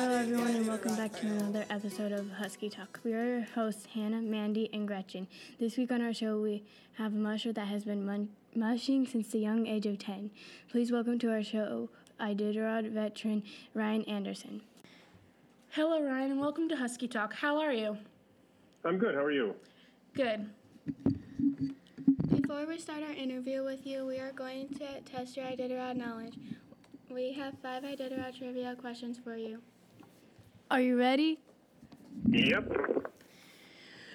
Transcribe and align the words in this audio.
Hello, 0.00 0.16
everyone, 0.16 0.54
and 0.54 0.68
welcome 0.68 0.94
back 0.94 1.12
to 1.14 1.26
another 1.26 1.64
episode 1.68 2.12
of 2.12 2.30
Husky 2.30 2.70
Talk. 2.70 3.00
We 3.02 3.14
are 3.14 3.26
your 3.26 3.40
hosts, 3.56 3.84
Hannah, 3.94 4.22
Mandy, 4.22 4.70
and 4.72 4.86
Gretchen. 4.86 5.26
This 5.58 5.76
week 5.76 5.90
on 5.90 6.00
our 6.00 6.14
show, 6.14 6.40
we 6.40 6.62
have 6.98 7.12
a 7.12 7.16
musher 7.16 7.52
that 7.52 7.66
has 7.66 7.82
been 7.82 8.06
mun- 8.06 8.28
mushing 8.54 9.08
since 9.08 9.26
the 9.26 9.40
young 9.40 9.66
age 9.66 9.86
of 9.86 9.98
10. 9.98 10.30
Please 10.70 10.92
welcome 10.92 11.18
to 11.18 11.32
our 11.32 11.42
show 11.42 11.88
Iditarod 12.20 12.92
veteran 12.92 13.42
Ryan 13.74 14.04
Anderson. 14.04 14.60
Hello, 15.70 16.00
Ryan, 16.00 16.30
and 16.30 16.40
welcome 16.40 16.68
to 16.68 16.76
Husky 16.76 17.08
Talk. 17.08 17.34
How 17.34 17.58
are 17.58 17.72
you? 17.72 17.98
I'm 18.84 18.98
good. 18.98 19.16
How 19.16 19.24
are 19.24 19.32
you? 19.32 19.56
Good. 20.14 20.48
Before 22.30 22.64
we 22.68 22.78
start 22.78 23.02
our 23.02 23.14
interview 23.14 23.64
with 23.64 23.84
you, 23.84 24.06
we 24.06 24.20
are 24.20 24.30
going 24.30 24.68
to 24.74 25.00
test 25.00 25.36
your 25.36 25.46
Iditarod 25.46 25.96
knowledge. 25.96 26.34
We 27.10 27.32
have 27.32 27.54
five 27.60 27.82
Iditarod 27.82 28.38
trivia 28.38 28.76
questions 28.76 29.18
for 29.18 29.34
you. 29.36 29.60
Are 30.70 30.80
you 30.80 30.98
ready? 30.98 31.38
Yep. 32.30 32.72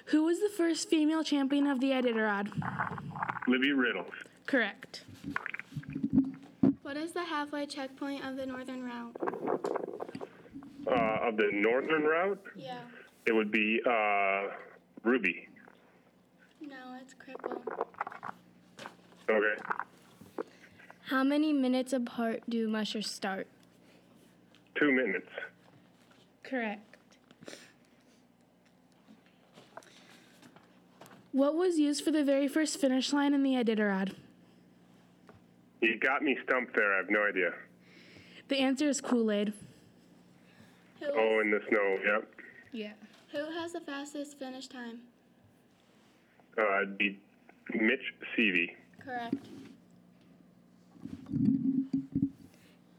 Who 0.06 0.24
was 0.24 0.40
the 0.40 0.50
first 0.56 0.88
female 0.88 1.24
champion 1.24 1.66
of 1.66 1.80
the 1.80 1.88
Iditarod? 1.90 2.50
Libby 3.48 3.72
Riddle. 3.72 4.06
Correct. 4.46 5.04
What 6.82 6.96
is 6.96 7.12
the 7.12 7.24
halfway 7.24 7.66
checkpoint 7.66 8.24
of 8.24 8.36
the 8.36 8.46
northern 8.46 8.84
route? 8.84 9.16
Uh, 10.86 11.28
of 11.28 11.36
the 11.36 11.50
northern 11.52 12.02
route, 12.02 12.40
Yeah. 12.54 12.78
it 13.26 13.32
would 13.32 13.50
be 13.50 13.80
uh, 13.86 14.42
Ruby. 15.02 15.48
No, 16.60 16.76
it's 17.00 17.14
Cripple. 17.14 17.62
Okay. 19.28 19.62
How 21.06 21.24
many 21.24 21.52
minutes 21.52 21.92
apart 21.92 22.42
do 22.48 22.68
mushers 22.68 23.10
start? 23.10 23.46
Two 24.74 24.92
minutes. 24.92 25.28
Correct. 26.44 26.80
What 31.32 31.56
was 31.56 31.78
used 31.78 32.04
for 32.04 32.12
the 32.12 32.22
very 32.22 32.46
first 32.46 32.80
finish 32.80 33.12
line 33.12 33.34
in 33.34 33.42
the 33.42 33.54
Iditarod? 33.54 34.14
You 35.80 35.98
got 35.98 36.22
me 36.22 36.38
stumped 36.44 36.76
there. 36.76 36.94
I 36.94 36.98
have 36.98 37.10
no 37.10 37.24
idea. 37.26 37.52
The 38.48 38.58
answer 38.58 38.88
is 38.88 39.00
Kool 39.00 39.32
Aid. 39.32 39.52
Oh, 41.02 41.40
in 41.40 41.50
the 41.50 41.60
snow. 41.68 41.98
Yep. 42.06 42.30
Yeah. 42.72 42.92
who 43.32 43.44
has 43.58 43.72
the 43.72 43.80
fastest 43.80 44.38
finish 44.38 44.68
time? 44.68 45.00
Uh, 46.56 46.82
it'd 46.82 46.98
be 46.98 47.18
Mitch 47.74 48.14
Seavey. 48.36 48.70
Correct. 49.04 49.34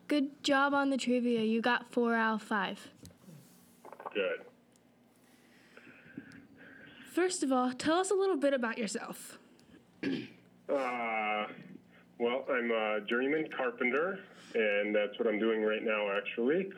Good 0.08 0.44
job 0.44 0.74
on 0.74 0.90
the 0.90 0.98
trivia. 0.98 1.42
You 1.42 1.62
got 1.62 1.92
four 1.92 2.16
out 2.16 2.36
of 2.36 2.42
five. 2.42 2.90
Good. 4.16 4.40
First 7.14 7.44
of 7.44 7.52
all, 7.52 7.72
tell 7.74 7.98
us 7.98 8.10
a 8.10 8.16
little 8.16 8.38
bit 8.38 8.54
about 8.54 8.78
yourself. 8.78 9.38
Uh, 10.68 11.46
well, 12.18 12.44
I'm 12.52 12.72
a 12.72 13.00
journeyman 13.08 13.48
carpenter, 13.56 14.18
and 14.56 14.96
that's 14.96 15.20
what 15.20 15.28
I'm 15.28 15.38
doing 15.38 15.62
right 15.62 15.84
now, 15.84 16.10
actually. 16.18 16.72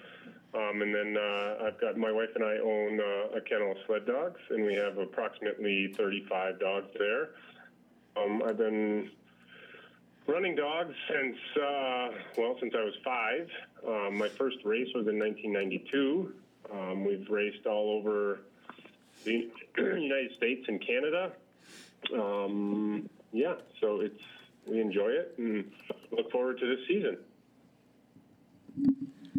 Um, 0.54 0.82
and 0.82 0.94
then 0.94 1.16
uh, 1.16 1.66
I've 1.66 1.80
got 1.80 1.96
my 1.96 2.12
wife 2.12 2.28
and 2.36 2.44
I 2.44 2.58
own 2.58 3.00
uh, 3.00 3.38
a 3.38 3.40
kennel 3.40 3.72
of 3.72 3.78
sled 3.86 4.06
dogs, 4.06 4.42
and 4.50 4.66
we 4.66 4.74
have 4.74 4.98
approximately 4.98 5.94
35 5.96 6.60
dogs 6.60 6.88
there. 7.00 7.30
Um, 8.18 8.44
I've 8.46 8.58
been 8.58 9.10
running 10.28 10.56
dogs 10.56 10.94
since 11.10 11.38
uh, 11.56 12.10
well 12.38 12.58
since 12.60 12.74
I 12.76 12.84
was 12.84 12.96
five. 13.06 13.50
Um, 13.88 14.18
my 14.18 14.28
first 14.28 14.58
race 14.66 14.90
was 14.94 15.08
in 15.08 15.18
1992. 15.18 16.34
Um, 16.72 17.06
we've 17.06 17.30
raced 17.30 17.66
all 17.66 17.98
over 17.98 18.40
the 19.23 19.50
United 19.78 20.32
States 20.36 20.66
and 20.68 20.86
Canada. 20.86 21.32
Um, 22.14 23.10
yeah, 23.32 23.55
so 23.82 24.02
it's 24.02 24.22
we 24.66 24.82
enjoy 24.82 25.10
it 25.10 25.33
and 25.38 25.66
look 26.11 26.32
forward 26.32 26.60
to 26.60 26.76
this 26.76 26.86
season. 26.88 27.17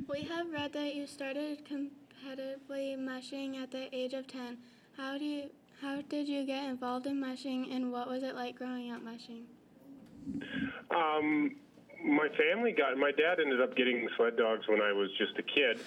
We 0.08 0.22
have 0.22 0.50
read 0.50 0.72
that 0.72 0.94
you 0.94 1.06
started 1.06 1.64
competitively 1.66 2.98
mushing 2.98 3.56
at 3.58 3.70
the 3.70 3.94
age 3.94 4.14
of 4.14 4.26
10. 4.26 4.56
How 4.96 5.18
do 5.18 5.24
you 5.24 5.50
how 5.80 6.00
did 6.08 6.26
you 6.26 6.44
get 6.44 6.64
involved 6.64 7.06
in 7.06 7.20
mushing 7.20 7.70
and 7.70 7.92
what 7.92 8.08
was 8.08 8.22
it 8.22 8.34
like 8.34 8.56
growing 8.56 8.90
up 8.90 9.02
mushing? 9.02 9.44
Um, 10.90 11.54
my 12.04 12.28
family 12.30 12.72
got 12.72 12.96
my 12.96 13.12
dad 13.12 13.38
ended 13.40 13.60
up 13.60 13.76
getting 13.76 14.08
sled 14.16 14.36
dogs 14.36 14.66
when 14.66 14.80
I 14.80 14.92
was 14.92 15.10
just 15.18 15.38
a 15.38 15.42
kid, 15.42 15.78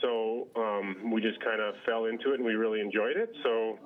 so 0.00 0.48
um, 0.56 1.10
we 1.10 1.20
just 1.20 1.40
kind 1.40 1.60
of 1.60 1.74
fell 1.84 2.06
into 2.06 2.32
it 2.32 2.36
and 2.36 2.44
we 2.44 2.54
really 2.54 2.80
enjoyed 2.80 3.16
it. 3.16 3.34
So 3.42 3.78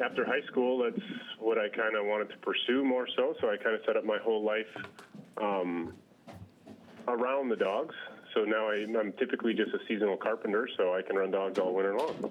after 0.00 0.24
high 0.24 0.46
school, 0.46 0.78
that's 0.78 1.04
what 1.38 1.58
I 1.58 1.68
kind 1.68 1.96
of 1.96 2.06
wanted 2.06 2.30
to 2.30 2.36
pursue 2.38 2.84
more 2.84 3.06
so. 3.16 3.34
So 3.40 3.50
I 3.50 3.56
kind 3.56 3.74
of 3.74 3.80
set 3.86 3.96
up 3.96 4.04
my 4.04 4.18
whole 4.18 4.44
life 4.44 4.66
um, 5.40 5.94
around 7.06 7.48
the 7.48 7.56
dogs. 7.56 7.94
So 8.34 8.44
now 8.44 8.68
I, 8.68 8.86
I'm 8.98 9.12
typically 9.18 9.54
just 9.54 9.72
a 9.72 9.78
seasonal 9.88 10.16
carpenter, 10.16 10.68
so 10.76 10.94
I 10.94 11.02
can 11.02 11.16
run 11.16 11.30
dogs 11.30 11.58
all 11.58 11.74
winter 11.74 11.96
long. 11.96 12.30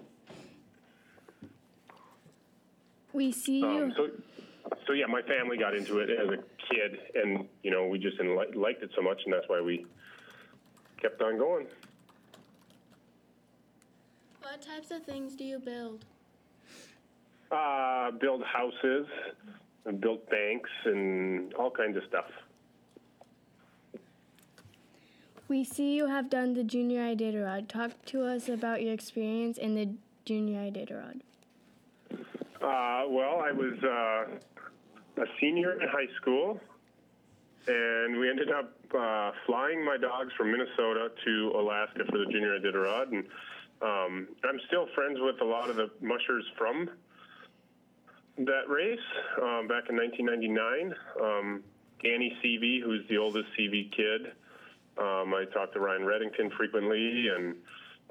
We 3.14 3.32
see 3.32 3.60
you. 3.60 3.66
Um, 3.66 3.94
so, 3.98 4.10
so 4.86 4.94
yeah, 4.94 5.08
my 5.08 5.24
family 5.24 5.58
got 5.58 5.76
into 5.76 6.00
it 6.00 6.10
as 6.10 6.28
a 6.28 6.38
kid, 6.72 7.00
and 7.16 7.48
you 7.64 7.72
know, 7.72 7.88
we 7.88 7.98
just 7.98 8.20
li- 8.20 8.54
liked 8.56 8.84
it 8.84 8.92
so 8.96 9.02
much, 9.02 9.20
and 9.26 9.34
that's 9.34 9.48
why 9.50 9.60
we 9.60 9.86
kept 11.02 11.22
on 11.22 11.38
going. 11.38 11.66
What 14.58 14.66
types 14.66 14.90
of 14.90 15.04
things 15.04 15.36
do 15.36 15.44
you 15.44 15.60
build? 15.60 16.04
Uh, 17.52 18.10
build 18.10 18.42
houses, 18.44 19.06
and 19.86 20.02
built 20.02 20.28
banks, 20.32 20.72
and 20.84 21.54
all 21.54 21.70
kinds 21.70 21.96
of 21.96 22.02
stuff. 22.10 22.26
We 25.48 25.64
see 25.64 25.94
you 25.94 26.08
have 26.08 26.32
done 26.32 26.56
the 26.56 26.64
junior 26.64 27.02
Iditarod. 27.04 27.68
Talk 27.68 27.92
to 28.08 28.24
us 28.24 28.50
about 28.50 28.82
your 28.82 28.94
experience 28.94 29.60
in 29.60 29.76
the 29.76 29.90
junior 30.26 30.72
Iditarod. 30.72 31.22
Uh, 32.10 33.04
well, 33.10 33.40
I 33.40 33.52
was 33.52 33.78
uh, 33.84 35.22
a 35.22 35.26
senior 35.40 35.74
in 35.74 35.88
high 35.88 36.10
school, 36.20 36.60
and 37.68 38.18
we 38.18 38.28
ended 38.28 38.50
up 38.50 38.74
uh, 38.98 39.34
flying 39.46 39.86
my 39.86 39.98
dogs 39.98 40.34
from 40.36 40.52
Minnesota 40.52 41.12
to 41.26 41.52
Alaska 41.56 42.06
for 42.10 42.18
the 42.18 42.26
junior 42.32 42.58
Iditarod, 42.60 43.12
and 43.12 43.24
um, 43.82 44.28
I'm 44.44 44.60
still 44.68 44.88
friends 44.96 45.20
with 45.22 45.42
a 45.42 45.46
lot 45.46 45.70
of 45.70 45.76
the 45.76 45.90
mushers 46.02 46.46
from 46.58 46.90
that 48.38 48.70
race 48.70 49.00
um, 49.42 49.68
back 49.68 49.90
in 49.90 49.96
1999. 49.96 50.94
Um, 51.22 51.64
Danny 52.04 52.36
Seavey, 52.44 52.82
who's 52.82 53.08
the 53.10 53.18
oldest 53.18 53.48
Seavey 53.58 53.92
kid. 53.92 54.34
Um, 54.98 55.34
I 55.34 55.46
talked 55.54 55.74
to 55.74 55.80
Ryan 55.80 56.04
Redington 56.04 56.52
frequently, 56.56 57.28
and 57.28 57.56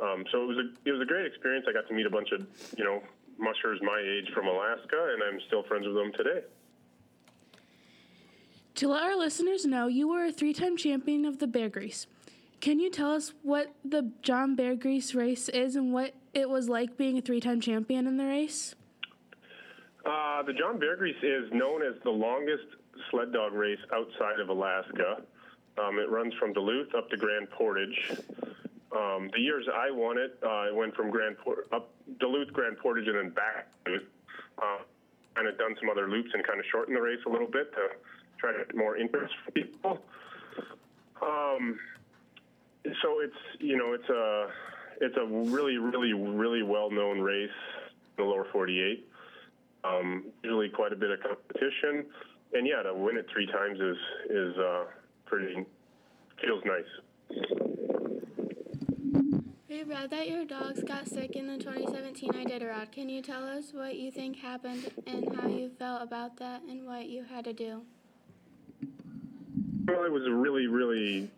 um, 0.00 0.24
so 0.30 0.42
it 0.42 0.46
was 0.46 0.58
a 0.58 0.88
it 0.88 0.92
was 0.92 1.00
a 1.00 1.04
great 1.04 1.26
experience. 1.26 1.66
I 1.68 1.72
got 1.72 1.88
to 1.88 1.94
meet 1.94 2.06
a 2.06 2.10
bunch 2.10 2.30
of 2.32 2.46
you 2.76 2.84
know 2.84 3.02
mushers 3.38 3.80
my 3.82 4.00
age 4.04 4.32
from 4.32 4.46
Alaska, 4.46 5.14
and 5.14 5.22
I'm 5.22 5.40
still 5.46 5.62
friends 5.64 5.86
with 5.86 5.96
them 5.96 6.12
today. 6.16 6.42
To 8.76 8.88
let 8.88 9.02
our 9.02 9.16
listeners 9.16 9.64
know, 9.64 9.86
you 9.86 10.08
were 10.08 10.26
a 10.26 10.32
three 10.32 10.52
time 10.52 10.76
champion 10.76 11.24
of 11.24 11.38
the 11.38 11.46
Beargrease. 11.46 12.06
Can 12.60 12.80
you 12.80 12.90
tell 12.90 13.12
us 13.12 13.32
what 13.42 13.74
the 13.84 14.10
John 14.22 14.56
Beargrease 14.56 15.14
race 15.14 15.48
is 15.48 15.76
and 15.76 15.92
what 15.92 16.14
it 16.34 16.48
was 16.48 16.68
like 16.68 16.96
being 16.96 17.18
a 17.18 17.20
three 17.20 17.40
time 17.40 17.60
champion 17.60 18.06
in 18.06 18.16
the 18.16 18.24
race? 18.24 18.74
Uh, 20.04 20.42
the 20.42 20.52
John 20.52 20.78
Beargrease 20.78 21.22
is 21.22 21.52
known 21.52 21.82
as 21.82 21.94
the 22.02 22.10
longest 22.10 22.66
sled 23.10 23.32
dog 23.32 23.52
race 23.52 23.78
outside 23.92 24.40
of 24.40 24.48
Alaska. 24.48 25.22
Um, 25.78 25.98
it 25.98 26.08
runs 26.08 26.32
from 26.34 26.52
Duluth 26.52 26.94
up 26.94 27.10
to 27.10 27.16
Grand 27.16 27.50
Portage. 27.50 28.12
Um, 28.96 29.28
the 29.34 29.40
years 29.40 29.66
I 29.72 29.90
won 29.90 30.16
it, 30.16 30.38
uh, 30.42 30.68
it 30.68 30.74
went 30.74 30.94
from 30.94 31.10
Grand 31.10 31.36
Port- 31.38 31.66
up 31.72 31.90
Duluth, 32.18 32.52
Grand 32.52 32.78
Portage, 32.78 33.08
and 33.08 33.16
then 33.16 33.30
back. 33.30 33.68
Uh, 33.86 34.78
kind 35.34 35.48
of 35.48 35.58
done 35.58 35.76
some 35.78 35.90
other 35.90 36.08
loops 36.08 36.30
and 36.32 36.46
kind 36.46 36.58
of 36.58 36.64
shortened 36.70 36.96
the 36.96 37.00
race 37.00 37.18
a 37.26 37.28
little 37.28 37.48
bit 37.48 37.70
to 37.72 37.88
try 38.38 38.52
to 38.52 38.58
get 38.58 38.74
more 38.74 38.96
interest 38.96 39.34
for 39.44 39.50
people. 39.50 39.98
Um, 41.20 41.78
so 43.02 43.20
it's 43.20 43.36
you 43.60 43.76
know 43.76 43.92
it's 43.92 44.08
a 44.08 44.48
it's 45.00 45.16
a 45.16 45.26
really 45.26 45.78
really 45.78 46.12
really 46.12 46.62
well 46.62 46.90
known 46.90 47.20
race 47.20 47.50
in 48.18 48.24
the 48.24 48.30
lower 48.30 48.46
48. 48.52 49.06
Um, 49.84 50.24
usually 50.42 50.68
quite 50.68 50.92
a 50.92 50.96
bit 50.96 51.10
of 51.10 51.20
competition, 51.20 52.06
and 52.52 52.66
yeah, 52.66 52.82
to 52.82 52.92
win 52.94 53.16
it 53.16 53.26
three 53.32 53.46
times 53.46 53.78
is 53.78 53.96
is 54.30 54.58
uh, 54.58 54.84
pretty 55.26 55.64
feels 56.40 56.62
nice. 56.64 56.84
We 59.68 59.82
read 59.82 60.10
that 60.10 60.28
your 60.28 60.44
dogs 60.44 60.82
got 60.84 61.06
sick 61.06 61.36
in 61.36 61.46
the 61.46 61.58
2017 61.58 62.30
Iditarod. 62.32 62.92
Can 62.92 63.08
you 63.08 63.20
tell 63.20 63.44
us 63.44 63.72
what 63.72 63.96
you 63.96 64.10
think 64.10 64.38
happened 64.38 64.90
and 65.06 65.36
how 65.36 65.48
you 65.48 65.70
felt 65.78 66.02
about 66.02 66.38
that 66.38 66.62
and 66.62 66.86
what 66.86 67.08
you 67.08 67.24
had 67.24 67.44
to 67.44 67.52
do? 67.52 67.82
Well, 69.86 70.04
it 70.04 70.10
was 70.10 70.22
really, 70.28 70.66
really 70.66 71.30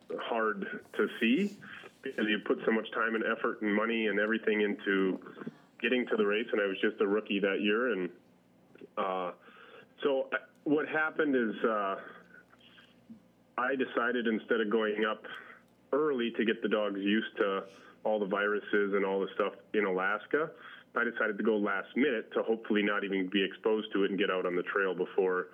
hard 0.48 0.66
to 0.96 1.08
see 1.20 1.56
because 2.02 2.26
you 2.28 2.38
put 2.46 2.58
so 2.64 2.72
much 2.72 2.90
time 2.92 3.14
and 3.14 3.24
effort 3.24 3.60
and 3.62 3.74
money 3.74 4.06
and 4.06 4.20
everything 4.20 4.60
into 4.62 5.18
getting 5.80 6.06
to 6.06 6.16
the 6.16 6.24
race, 6.24 6.46
and 6.52 6.60
I 6.60 6.66
was 6.66 6.76
just 6.80 7.00
a 7.00 7.06
rookie 7.06 7.40
that 7.40 7.60
year. 7.60 7.92
And 7.92 8.08
uh, 8.96 9.32
so 10.02 10.28
what 10.64 10.88
happened 10.88 11.34
is 11.34 11.54
uh, 11.64 11.96
I 13.58 13.74
decided 13.74 14.26
instead 14.26 14.60
of 14.60 14.70
going 14.70 15.04
up 15.04 15.22
early 15.92 16.30
to 16.36 16.44
get 16.44 16.62
the 16.62 16.68
dogs 16.68 17.00
used 17.00 17.36
to 17.38 17.64
all 18.04 18.18
the 18.18 18.26
viruses 18.26 18.94
and 18.94 19.04
all 19.04 19.20
the 19.20 19.28
stuff 19.34 19.52
in 19.74 19.84
Alaska, 19.84 20.50
I 20.96 21.04
decided 21.04 21.36
to 21.36 21.44
go 21.44 21.56
last 21.56 21.88
minute 21.96 22.32
to 22.34 22.42
hopefully 22.42 22.82
not 22.82 23.04
even 23.04 23.28
be 23.28 23.44
exposed 23.44 23.92
to 23.92 24.04
it 24.04 24.10
and 24.10 24.18
get 24.18 24.30
out 24.30 24.46
on 24.46 24.56
the 24.56 24.62
trail 24.62 24.94
before 24.94 25.48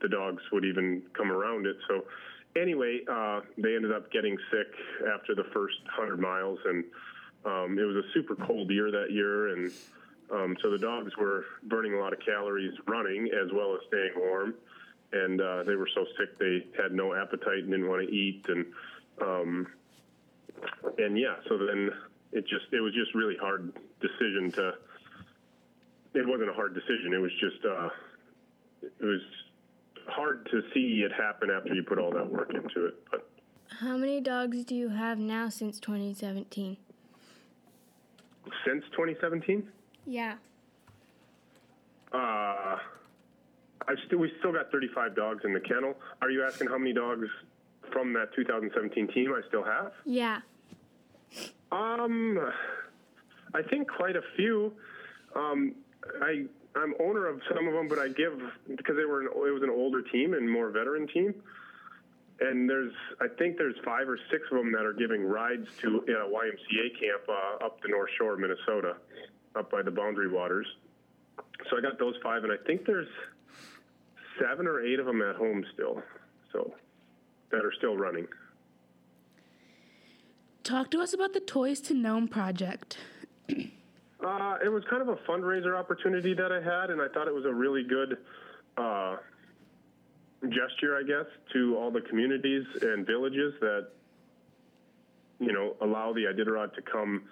the 0.00 0.08
dogs 0.08 0.42
would 0.52 0.64
even 0.64 1.02
come 1.14 1.30
around 1.30 1.66
it. 1.66 1.76
So 1.88 2.04
anyway, 2.56 3.00
uh, 3.10 3.40
they 3.58 3.74
ended 3.74 3.92
up 3.92 4.10
getting 4.10 4.36
sick 4.50 4.68
after 5.12 5.34
the 5.34 5.44
first 5.52 5.76
100 5.96 6.18
miles, 6.18 6.58
and 6.64 6.84
um, 7.44 7.78
it 7.78 7.84
was 7.84 7.96
a 7.96 8.12
super 8.12 8.36
cold 8.36 8.70
year 8.70 8.90
that 8.90 9.10
year, 9.10 9.48
and 9.48 9.72
um, 10.32 10.56
so 10.62 10.70
the 10.70 10.78
dogs 10.78 11.16
were 11.16 11.44
burning 11.64 11.94
a 11.94 11.98
lot 11.98 12.12
of 12.12 12.20
calories 12.20 12.74
running 12.86 13.26
as 13.28 13.50
well 13.52 13.74
as 13.74 13.80
staying 13.88 14.12
warm, 14.16 14.54
and 15.12 15.40
uh, 15.40 15.62
they 15.64 15.74
were 15.74 15.88
so 15.94 16.04
sick 16.18 16.38
they 16.38 16.66
had 16.80 16.92
no 16.92 17.14
appetite 17.14 17.58
and 17.58 17.70
didn't 17.70 17.88
want 17.88 18.06
to 18.06 18.14
eat, 18.14 18.44
and 18.48 18.66
um, 19.20 19.66
and 20.98 21.18
yeah, 21.18 21.36
so 21.48 21.58
then 21.58 21.90
it 22.32 22.46
just 22.46 22.66
it 22.72 22.80
was 22.80 22.94
just 22.94 23.14
really 23.14 23.36
hard 23.36 23.72
decision 24.00 24.52
to. 24.52 24.74
It 26.12 26.26
wasn't 26.26 26.50
a 26.50 26.52
hard 26.52 26.74
decision. 26.74 27.12
It 27.12 27.18
was 27.18 27.32
just 27.40 27.64
uh, 27.64 27.88
it 28.82 29.04
was 29.04 29.20
hard 30.10 30.46
to 30.50 30.62
see 30.74 31.02
it 31.04 31.12
happen 31.12 31.50
after 31.50 31.74
you 31.74 31.82
put 31.82 31.98
all 31.98 32.12
that 32.12 32.30
work 32.30 32.50
into 32.54 32.86
it. 32.86 32.94
But 33.10 33.28
How 33.80 33.96
many 33.96 34.20
dogs 34.20 34.64
do 34.64 34.74
you 34.74 34.88
have 34.90 35.18
now 35.18 35.48
since 35.48 35.80
2017? 35.80 36.76
since 38.66 38.84
2017, 38.92 39.62
Yeah. 40.06 40.34
uh, 42.12 42.16
I 43.86 43.94
still 44.06 44.18
we 44.18 44.32
still 44.40 44.52
got 44.52 44.70
35 44.72 45.14
dogs 45.14 45.44
in 45.44 45.52
the 45.52 45.60
kennel. 45.60 45.94
Are 46.22 46.30
you 46.30 46.42
asking 46.44 46.68
how 46.68 46.78
many 46.78 46.92
dogs 46.92 47.28
from 47.92 48.12
that 48.14 48.32
2017 48.34 49.08
team 49.08 49.32
I 49.32 49.40
still 49.48 49.62
have? 49.64 49.92
Yeah. 50.04 50.40
Um, 51.72 52.38
I 53.54 53.62
think 53.62 53.88
quite 53.88 54.16
a 54.16 54.22
few. 54.36 54.72
Um, 55.36 55.74
I 56.22 56.46
I'm 56.76 56.94
owner 57.00 57.26
of 57.26 57.40
some 57.52 57.66
of 57.66 57.74
them, 57.74 57.88
but 57.88 57.98
I 57.98 58.08
give 58.08 58.40
because 58.76 58.96
they 58.96 59.04
were 59.04 59.22
an, 59.22 59.26
it 59.26 59.52
was 59.52 59.62
an 59.62 59.70
older 59.70 60.02
team 60.02 60.34
and 60.34 60.48
more 60.48 60.70
veteran 60.70 61.08
team. 61.08 61.34
And 62.40 62.70
there's 62.70 62.92
I 63.20 63.26
think 63.38 63.58
there's 63.58 63.76
five 63.84 64.08
or 64.08 64.18
six 64.30 64.44
of 64.50 64.58
them 64.58 64.72
that 64.72 64.86
are 64.86 64.92
giving 64.92 65.24
rides 65.24 65.66
to 65.82 65.98
a 65.98 66.30
YMCA 66.30 66.98
camp 66.98 67.22
uh, 67.28 67.64
up 67.64 67.82
the 67.82 67.88
North 67.88 68.10
Shore 68.16 68.34
of 68.34 68.40
Minnesota, 68.40 68.96
up 69.56 69.70
by 69.70 69.82
the 69.82 69.90
Boundary 69.90 70.30
Waters. 70.30 70.66
So 71.68 71.76
I 71.76 71.80
got 71.80 71.98
those 71.98 72.14
five, 72.22 72.44
and 72.44 72.52
I 72.52 72.56
think 72.66 72.86
there's 72.86 73.08
seven 74.40 74.66
or 74.66 74.80
eight 74.80 74.98
of 75.00 75.06
them 75.06 75.20
at 75.22 75.36
home 75.36 75.64
still. 75.74 76.02
So 76.52 76.72
that 77.50 77.64
are 77.64 77.72
still 77.76 77.96
running. 77.96 78.26
Talk 80.62 80.90
to 80.92 81.00
us 81.00 81.12
about 81.12 81.32
the 81.32 81.40
Toys 81.40 81.80
to 81.82 81.94
Nome 81.94 82.28
project. 82.28 82.98
Uh, 84.24 84.56
it 84.62 84.68
was 84.68 84.82
kind 84.90 85.00
of 85.00 85.08
a 85.08 85.16
fundraiser 85.28 85.78
opportunity 85.78 86.34
that 86.34 86.52
I 86.52 86.60
had, 86.60 86.90
and 86.90 87.00
I 87.00 87.08
thought 87.08 87.26
it 87.26 87.34
was 87.34 87.46
a 87.46 87.54
really 87.54 87.82
good 87.84 88.18
uh, 88.76 89.16
gesture, 90.42 90.96
I 90.96 91.02
guess, 91.02 91.26
to 91.54 91.76
all 91.78 91.90
the 91.90 92.02
communities 92.02 92.64
and 92.82 93.06
villages 93.06 93.54
that, 93.60 93.88
you 95.38 95.52
know, 95.52 95.74
allow 95.80 96.12
the 96.12 96.24
Iditarod 96.24 96.74
to 96.74 96.82
come 96.82 97.22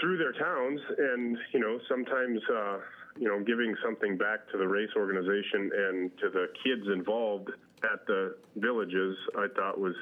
through 0.00 0.18
their 0.18 0.32
towns, 0.32 0.80
and 0.96 1.36
you 1.52 1.58
know, 1.58 1.80
sometimes, 1.88 2.40
uh, 2.54 2.78
you 3.18 3.26
know, 3.26 3.42
giving 3.42 3.74
something 3.84 4.16
back 4.16 4.48
to 4.52 4.58
the 4.58 4.66
race 4.66 4.90
organization 4.96 5.70
and 5.74 6.10
to 6.18 6.30
the 6.30 6.46
kids 6.62 6.86
involved 6.86 7.50
at 7.82 8.06
the 8.06 8.36
villages, 8.56 9.16
I 9.36 9.48
thought 9.56 9.80
was 9.80 9.96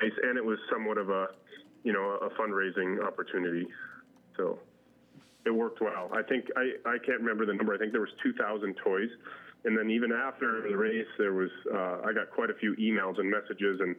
nice, 0.00 0.12
and 0.22 0.38
it 0.38 0.44
was 0.44 0.58
somewhat 0.70 0.98
of 0.98 1.10
a, 1.10 1.28
you 1.82 1.92
know, 1.92 2.18
a 2.22 2.30
fundraising 2.40 3.04
opportunity. 3.04 3.66
So 4.38 4.58
it 5.44 5.50
worked 5.50 5.80
well. 5.80 6.08
I 6.12 6.22
think 6.22 6.46
I, 6.56 6.72
I 6.88 6.98
can't 6.98 7.20
remember 7.20 7.44
the 7.44 7.54
number. 7.54 7.74
I 7.74 7.78
think 7.78 7.92
there 7.92 8.00
was 8.00 8.10
2,000 8.22 8.74
toys, 8.82 9.10
and 9.64 9.76
then 9.76 9.90
even 9.90 10.12
after 10.12 10.62
the 10.68 10.76
race, 10.76 11.06
there 11.18 11.34
was 11.34 11.50
uh, 11.74 12.06
I 12.06 12.12
got 12.14 12.30
quite 12.30 12.50
a 12.50 12.54
few 12.54 12.74
emails 12.76 13.18
and 13.18 13.30
messages, 13.30 13.80
and 13.80 13.96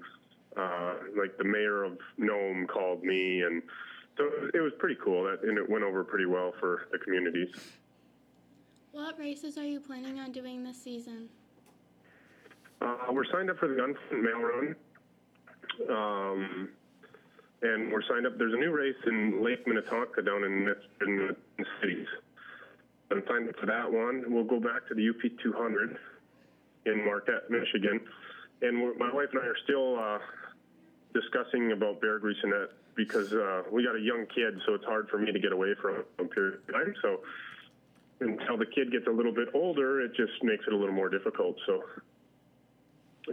uh, 0.58 0.94
like 1.20 1.38
the 1.38 1.44
mayor 1.44 1.84
of 1.84 1.98
Nome 2.18 2.66
called 2.68 3.04
me, 3.04 3.42
and 3.42 3.62
so 4.18 4.30
it 4.54 4.62
was 4.62 4.72
pretty 4.80 4.98
cool. 5.04 5.24
That 5.24 5.44
and 5.48 5.58
it 5.58 5.70
went 5.70 5.84
over 5.84 6.04
pretty 6.04 6.26
well 6.26 6.54
for 6.60 6.88
the 6.92 6.98
communities. 6.98 7.50
What 8.92 9.20
races 9.20 9.58
are 9.58 9.66
you 9.66 9.80
planning 9.80 10.20
on 10.20 10.32
doing 10.32 10.64
this 10.64 10.82
season? 10.82 11.30
Uh, 12.82 12.96
we're 13.12 13.30
signed 13.32 13.50
up 13.50 13.58
for 13.60 13.68
the 13.68 13.76
Gunflint 13.76 14.24
Mail 14.24 14.42
Run. 14.42 14.76
Um, 15.90 16.70
and 17.62 17.92
we're 17.92 18.02
signed 18.08 18.26
up. 18.26 18.38
There's 18.38 18.54
a 18.54 18.58
new 18.58 18.72
race 18.72 18.96
in 19.06 19.44
Lake 19.44 19.68
Minnetonka 19.68 20.22
down 20.22 20.44
in, 20.44 20.66
the 21.00 21.36
cities. 21.82 22.08
I'm 23.12 23.24
signed 23.28 23.50
up 23.50 23.56
for 23.60 23.66
that 23.66 23.92
one. 23.92 24.24
We'll 24.28 24.44
go 24.44 24.60
back 24.60 24.88
to 24.88 24.94
the 24.94 25.10
UP 25.10 25.22
200 25.42 25.98
in 26.86 27.06
Marquette, 27.06 27.50
Michigan. 27.50 28.00
And 28.62 28.78
my 28.98 29.12
wife 29.14 29.30
and 29.34 29.42
I 29.42 29.46
are 29.46 29.58
still 29.64 29.98
uh, 29.98 30.20
discussing 31.14 31.72
about 31.72 32.02
bear 32.02 32.20
that 32.20 32.70
because 32.96 33.34
uh, 33.34 33.64
we 33.72 33.84
got 33.86 33.96
a 33.96 34.02
young 34.02 34.26
kid, 34.34 34.60
so 34.66 34.74
it's 34.74 34.86
hard 34.86 35.10
for 35.10 35.18
me 35.18 35.32
to 35.32 35.40
get 35.40 35.54
away 35.54 35.74
from 35.82 36.04
a 36.20 36.26
period 36.26 36.56
of 36.56 36.74
time. 36.74 36.94
So 37.02 37.22
until 38.20 38.58
the 38.58 38.66
kid 38.66 38.92
gets 38.92 39.08
a 39.08 39.12
little 39.12 39.34
bit 39.34 39.48
older, 39.54 40.02
it 40.02 40.14
just 40.16 40.44
makes 40.44 40.66
it 40.68 40.74
a 40.74 40.76
little 40.76 40.94
more 40.94 41.10
difficult. 41.10 41.56
So 41.66 41.84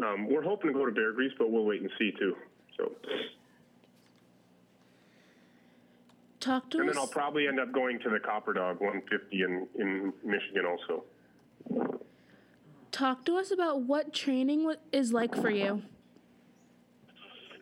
um, 0.05 0.29
we're 0.29 0.43
hoping 0.43 0.73
to 0.73 0.75
go 0.75 0.87
to 0.87 0.93
Beargrease, 0.93 1.33
but 1.39 1.51
we'll 1.51 1.65
wait 1.65 1.81
and 1.81 1.91
see 1.99 2.13
too. 2.13 2.37
So, 2.77 2.93
Talk 6.47 6.71
to 6.71 6.79
and 6.79 6.89
us. 6.89 6.95
then 6.95 7.03
I'll 7.03 7.09
probably 7.09 7.49
end 7.49 7.59
up 7.59 7.73
going 7.73 7.99
to 7.99 8.09
the 8.09 8.21
Copper 8.21 8.53
Dog 8.53 8.81
150 8.81 9.43
in 9.43 9.67
in 9.81 10.13
Michigan 10.25 10.65
also. 10.65 11.03
Talk 12.93 13.25
to 13.25 13.37
us 13.37 13.51
about 13.51 13.83
what 13.83 14.15
training 14.15 14.73
is 14.93 15.13
like 15.13 15.35
for 15.35 15.51
you. 15.51 15.83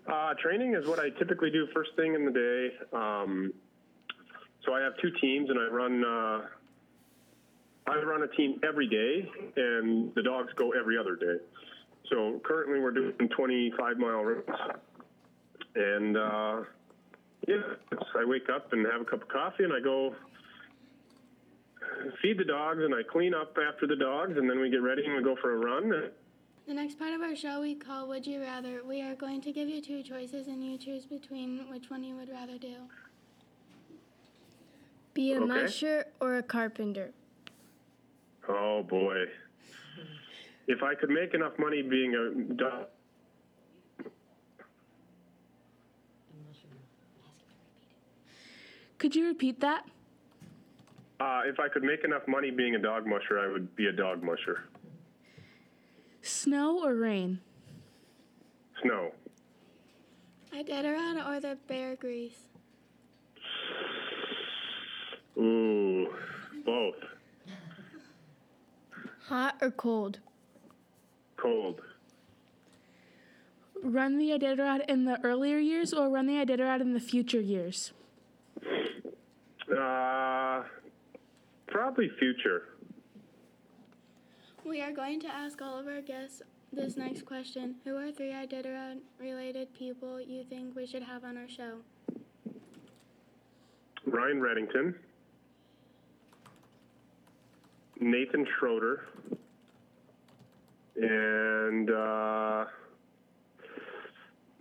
Uh, 0.06 0.34
training 0.34 0.74
is 0.74 0.86
what 0.86 0.98
I 0.98 1.08
typically 1.08 1.50
do 1.50 1.66
first 1.72 1.92
thing 1.96 2.14
in 2.14 2.26
the 2.26 2.30
day. 2.30 2.76
Um, 2.92 3.54
so 4.66 4.74
I 4.74 4.82
have 4.82 4.92
two 5.00 5.10
teams, 5.18 5.48
and 5.48 5.58
I 5.58 5.64
run. 5.64 6.04
Uh, 6.04 6.46
I 7.86 7.96
run 8.02 8.22
a 8.22 8.28
team 8.36 8.60
every 8.68 8.86
day, 8.86 9.26
and 9.56 10.14
the 10.14 10.22
dogs 10.22 10.52
go 10.56 10.72
every 10.72 10.98
other 10.98 11.16
day. 11.16 11.42
So 12.10 12.38
currently, 12.44 12.80
we're 12.80 12.90
doing 12.90 13.14
25 13.34 13.96
mile 13.96 14.24
runs, 14.24 14.44
and 15.74 16.16
uh, 16.18 16.60
yeah, 17.48 17.56
I 18.16 18.24
wake 18.24 18.48
up 18.54 18.72
and 18.72 18.86
have 18.86 19.00
a 19.00 19.04
cup 19.04 19.22
of 19.22 19.28
coffee, 19.28 19.64
and 19.64 19.72
I 19.72 19.80
go 19.80 20.14
feed 22.22 22.38
the 22.38 22.44
dogs, 22.44 22.80
and 22.82 22.94
I 22.94 23.02
clean 23.02 23.34
up 23.34 23.56
after 23.68 23.86
the 23.86 23.96
dogs, 23.96 24.36
and 24.36 24.48
then 24.48 24.60
we 24.60 24.70
get 24.70 24.82
ready 24.82 25.04
and 25.04 25.14
we 25.16 25.22
go 25.22 25.36
for 25.40 25.54
a 25.54 25.58
run. 25.58 26.10
The 26.66 26.72
next 26.74 26.98
part 26.98 27.12
of 27.12 27.20
our 27.20 27.36
show 27.36 27.60
we 27.60 27.74
call 27.74 28.08
Would 28.08 28.26
You 28.26 28.40
Rather. 28.40 28.82
We 28.84 29.02
are 29.02 29.14
going 29.14 29.42
to 29.42 29.52
give 29.52 29.68
you 29.68 29.82
two 29.82 30.02
choices 30.02 30.46
and 30.46 30.64
you 30.64 30.78
choose 30.78 31.04
between 31.04 31.58
which 31.70 31.90
one 31.90 32.02
you 32.02 32.16
would 32.16 32.30
rather 32.30 32.56
do. 32.56 32.76
Be 35.12 35.34
a 35.34 35.36
Okay. 35.36 35.44
musher 35.46 36.06
or 36.20 36.38
a 36.38 36.42
carpenter? 36.42 37.10
Oh 38.48 38.82
boy. 38.82 39.26
If 40.66 40.82
I 40.82 40.94
could 40.94 41.10
make 41.10 41.34
enough 41.34 41.52
money 41.58 41.82
being 41.82 42.14
a 42.14 42.54
dog, 42.54 42.86
Could 49.04 49.14
you 49.14 49.26
repeat 49.26 49.60
that? 49.60 49.84
uh, 51.20 51.42
if 51.44 51.60
I 51.60 51.68
could 51.68 51.82
make 51.82 52.04
enough 52.04 52.22
money 52.26 52.50
being 52.50 52.74
a 52.74 52.78
dog 52.78 53.06
musher, 53.06 53.38
I 53.38 53.52
would 53.52 53.76
be 53.76 53.88
a 53.88 53.92
dog 53.92 54.22
musher. 54.22 54.64
Snow 56.22 56.82
or 56.82 56.94
rain? 56.94 57.38
Snow. 58.80 59.12
Iditarod 60.54 61.28
or 61.28 61.38
the 61.38 61.58
beargrease? 61.68 62.48
Ooh, 65.36 66.08
both. 66.64 66.94
Hot 69.26 69.56
or 69.60 69.70
cold? 69.70 70.20
Cold. 71.36 71.82
Run 73.82 74.16
the 74.16 74.30
Iditarod 74.30 74.88
in 74.88 75.04
the 75.04 75.20
earlier 75.22 75.58
years 75.58 75.92
or 75.92 76.08
run 76.08 76.26
the 76.26 76.42
Iditarod 76.42 76.80
in 76.80 76.94
the 76.94 77.00
future 77.00 77.42
years? 77.42 77.92
Uh, 79.76 80.62
probably 81.66 82.10
future. 82.18 82.68
We 84.64 84.80
are 84.80 84.92
going 84.92 85.20
to 85.20 85.28
ask 85.28 85.60
all 85.60 85.78
of 85.78 85.86
our 85.86 86.00
guests 86.00 86.42
this 86.72 86.96
next 86.96 87.24
question. 87.26 87.76
Who 87.84 87.96
are 87.96 88.12
three 88.12 88.30
Iditarod 88.30 88.98
related 89.18 89.74
people 89.74 90.20
you 90.20 90.44
think 90.44 90.76
we 90.76 90.86
should 90.86 91.02
have 91.02 91.24
on 91.24 91.36
our 91.36 91.48
show? 91.48 91.78
Ryan 94.06 94.40
Redington, 94.40 94.94
Nathan 98.00 98.46
Schroeder, 98.58 99.06
and 100.96 101.90
uh, 101.90 102.64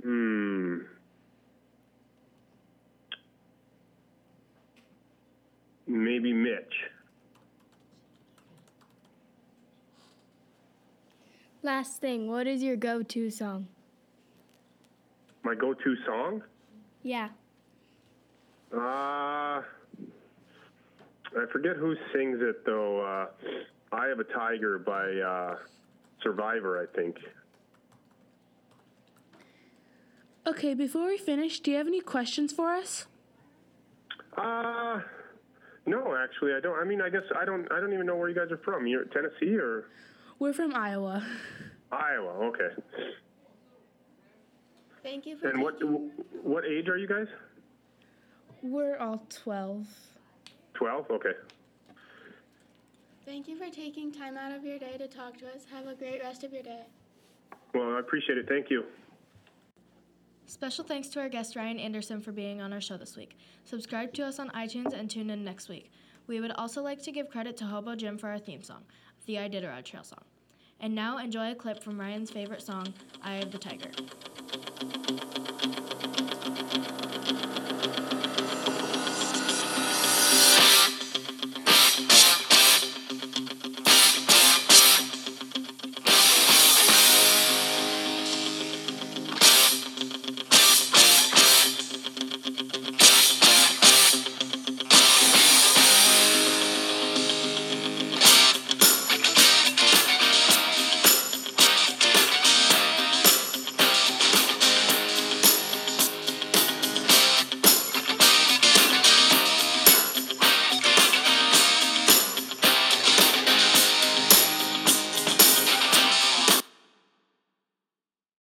hmm. 0.01 0.77
Maybe 6.03 6.33
Mitch. 6.33 6.73
Last 11.61 12.01
thing, 12.01 12.29
what 12.29 12.45
is 12.45 12.61
your 12.61 12.75
go 12.75 13.03
to 13.03 13.29
song? 13.29 13.67
My 15.43 15.55
go 15.55 15.73
to 15.73 15.95
song? 16.05 16.43
Yeah. 17.03 17.29
Uh, 18.73 19.61
I 19.61 19.63
forget 21.53 21.77
who 21.77 21.95
sings 22.11 22.39
it 22.41 22.65
though. 22.65 22.99
Uh, 22.99 23.27
"I 23.93 24.07
Have 24.07 24.19
a 24.19 24.25
Tiger" 24.25 24.79
by 24.79 25.09
uh, 25.19 25.55
Survivor, 26.21 26.81
I 26.81 26.93
think. 26.97 27.17
Okay, 30.45 30.73
before 30.73 31.07
we 31.07 31.17
finish, 31.17 31.61
do 31.61 31.71
you 31.71 31.77
have 31.77 31.87
any 31.87 32.01
questions 32.01 32.51
for 32.51 32.73
us? 32.73 33.05
Uh, 34.35 34.99
no, 35.85 36.15
actually, 36.15 36.53
I 36.53 36.59
don't. 36.59 36.79
I 36.79 36.83
mean, 36.85 37.01
I 37.01 37.09
guess 37.09 37.23
I 37.39 37.45
don't. 37.45 37.69
I 37.71 37.79
don't 37.79 37.93
even 37.93 38.05
know 38.05 38.15
where 38.15 38.29
you 38.29 38.35
guys 38.35 38.51
are 38.51 38.57
from. 38.63 38.87
You're 38.87 39.05
Tennessee 39.05 39.55
or 39.57 39.85
We're 40.39 40.53
from 40.53 40.73
Iowa. 40.75 41.25
Iowa? 41.91 42.31
Okay. 42.47 42.69
Thank 45.03 45.25
you 45.25 45.37
for 45.37 45.49
And 45.49 45.61
what 45.61 45.79
taking, 45.79 46.11
what 46.41 46.65
age 46.65 46.87
are 46.87 46.97
you 46.97 47.07
guys? 47.07 47.27
We're 48.61 48.97
all 48.97 49.25
12. 49.29 49.85
Twelve. 50.73 51.05
Okay. 51.11 51.33
thank 53.25 53.47
you 53.49 53.57
for 53.57 53.69
taking 53.69 54.11
time 54.11 54.37
out 54.37 54.53
of 54.53 54.63
your 54.63 54.79
day 54.79 54.97
to 54.97 55.07
talk 55.07 55.37
to 55.39 55.45
us. 55.47 55.65
Have 55.71 55.87
a 55.87 55.95
great 55.95 56.21
rest 56.23 56.43
of 56.45 56.53
your 56.53 56.63
day. 56.63 56.83
Well, 57.73 57.95
I 57.95 57.99
appreciate 57.99 58.37
it. 58.37 58.47
Thank 58.47 58.69
you. 58.69 58.85
Special 60.53 60.83
thanks 60.83 61.07
to 61.07 61.19
our 61.19 61.29
guest 61.29 61.55
Ryan 61.55 61.79
Anderson 61.79 62.21
for 62.21 62.31
being 62.31 62.61
on 62.61 62.71
our 62.71 62.79
show 62.79 62.95
this 62.95 63.17
week. 63.17 63.35
Subscribe 63.65 64.13
to 64.13 64.23
us 64.23 64.37
on 64.37 64.51
iTunes 64.51 64.93
and 64.93 65.09
tune 65.09 65.31
in 65.31 65.43
next 65.43 65.67
week. 65.67 65.91
We 66.27 66.39
would 66.39 66.51
also 66.51 66.83
like 66.83 67.01
to 67.01 67.11
give 67.11 67.27
credit 67.27 67.57
to 67.57 67.65
Hobo 67.65 67.95
Jim 67.95 68.19
for 68.19 68.29
our 68.29 68.37
theme 68.37 68.61
song, 68.61 68.83
the 69.25 69.37
Iditarod 69.37 69.83
Trail 69.83 70.03
song. 70.03 70.23
And 70.79 70.93
now 70.93 71.17
enjoy 71.17 71.53
a 71.53 71.55
clip 71.55 71.81
from 71.81 71.99
Ryan's 71.99 72.29
favorite 72.29 72.61
song, 72.61 72.93
Eye 73.23 73.37
of 73.37 73.51
the 73.51 73.57
Tiger. 73.57 73.89